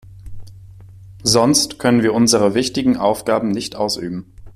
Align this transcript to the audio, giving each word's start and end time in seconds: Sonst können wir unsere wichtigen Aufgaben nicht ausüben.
Sonst 1.21 1.77
können 1.77 2.01
wir 2.01 2.15
unsere 2.15 2.55
wichtigen 2.55 2.97
Aufgaben 2.97 3.49
nicht 3.51 3.75
ausüben. 3.75 4.33